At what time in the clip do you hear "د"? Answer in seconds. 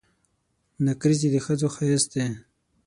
1.33-1.35